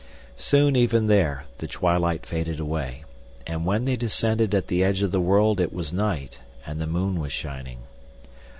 [0.37, 3.03] Soon even there the twilight faded away,
[3.45, 6.87] and when they descended at the edge of the world it was night and the
[6.87, 7.83] moon was shining.